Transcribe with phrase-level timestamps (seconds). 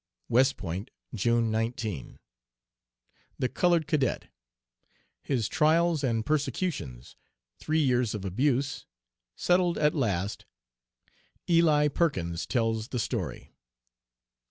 [0.29, 2.17] "WEST POINT, June 19."
[3.37, 4.29] THE COLORED CADET.
[5.21, 7.17] HIS TRIALS AND PERSECUTIONS
[7.59, 8.87] THREE YEARS OF ABUSE
[9.35, 10.45] SETTLED AT LAST
[11.47, 13.53] "ELI PERKINS" TELLS THE STORY.